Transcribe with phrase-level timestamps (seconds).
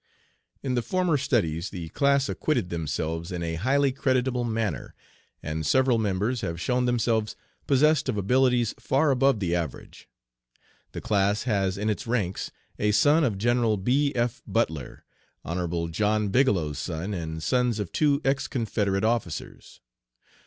[0.63, 4.95] In the former studies the class acquitted themselves in a highly creditable manner,
[5.43, 7.35] and several members have shown themselves
[7.67, 10.09] possessed of abilities far above the average.
[10.93, 14.11] The class has in its ranks a son of General B.
[14.15, 14.41] F.
[14.47, 15.05] Butler,
[15.45, 15.91] Hon.
[15.91, 19.81] John Bigelow's son, and sons of two ex Confederate officers.